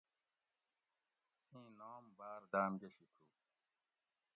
اِیں 1.51 1.69
نام 1.79 2.03
باۤر 2.17 2.41
داۤم 2.51 2.71
گۤشی 2.81 3.05
تھُو 3.13 3.23